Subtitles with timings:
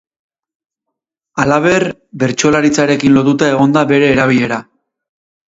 [1.43, 1.85] Halaber,
[2.23, 4.63] bertsolaritzarekin lotuta egon da bere erabilera.